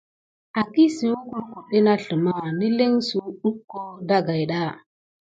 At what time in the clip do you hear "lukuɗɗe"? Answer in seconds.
1.37-1.77